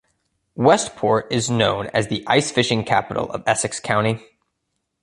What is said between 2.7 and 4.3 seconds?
capital of Essex County.